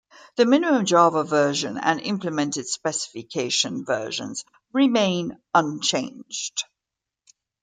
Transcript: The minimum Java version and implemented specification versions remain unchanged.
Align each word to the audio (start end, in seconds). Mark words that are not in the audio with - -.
The 0.35 0.47
minimum 0.47 0.85
Java 0.85 1.23
version 1.23 1.77
and 1.77 2.01
implemented 2.01 2.67
specification 2.67 3.85
versions 3.85 4.43
remain 4.73 5.37
unchanged. 5.53 6.63